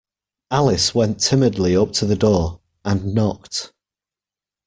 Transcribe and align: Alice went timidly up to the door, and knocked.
Alice 0.49 0.95
went 0.95 1.19
timidly 1.19 1.77
up 1.77 1.91
to 1.93 2.07
the 2.07 2.15
door, 2.15 2.59
and 2.83 3.13
knocked. 3.13 3.71